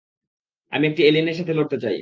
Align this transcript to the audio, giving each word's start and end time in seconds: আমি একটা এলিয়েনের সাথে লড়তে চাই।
আমি 0.71 0.85
একটা 0.87 1.01
এলিয়েনের 1.03 1.35
সাথে 1.35 1.53
লড়তে 1.53 1.75
চাই। 1.75 1.89